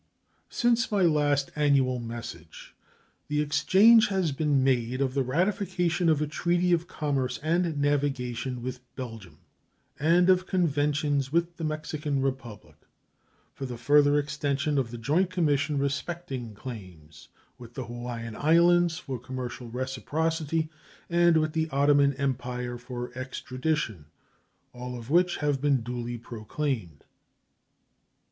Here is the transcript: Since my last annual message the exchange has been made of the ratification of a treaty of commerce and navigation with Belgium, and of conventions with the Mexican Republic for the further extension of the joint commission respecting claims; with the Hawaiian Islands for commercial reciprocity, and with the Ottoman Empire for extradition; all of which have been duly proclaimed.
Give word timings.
Since 0.49 0.91
my 0.91 1.03
last 1.03 1.51
annual 1.55 1.99
message 1.99 2.73
the 3.27 3.39
exchange 3.39 4.07
has 4.07 4.31
been 4.31 4.63
made 4.63 4.99
of 4.99 5.13
the 5.13 5.21
ratification 5.21 6.09
of 6.09 6.23
a 6.23 6.25
treaty 6.25 6.73
of 6.73 6.87
commerce 6.87 7.37
and 7.43 7.79
navigation 7.79 8.63
with 8.63 8.79
Belgium, 8.95 9.37
and 9.99 10.27
of 10.27 10.47
conventions 10.47 11.31
with 11.31 11.57
the 11.57 11.63
Mexican 11.63 12.19
Republic 12.23 12.77
for 13.53 13.67
the 13.67 13.77
further 13.77 14.17
extension 14.17 14.79
of 14.79 14.89
the 14.89 14.97
joint 14.97 15.29
commission 15.29 15.77
respecting 15.77 16.55
claims; 16.55 17.27
with 17.59 17.75
the 17.75 17.85
Hawaiian 17.85 18.35
Islands 18.35 18.97
for 18.97 19.19
commercial 19.19 19.69
reciprocity, 19.69 20.71
and 21.11 21.37
with 21.37 21.53
the 21.53 21.69
Ottoman 21.69 22.15
Empire 22.15 22.79
for 22.79 23.15
extradition; 23.15 24.05
all 24.73 24.97
of 24.97 25.11
which 25.11 25.37
have 25.37 25.61
been 25.61 25.81
duly 25.81 26.17
proclaimed. 26.17 27.03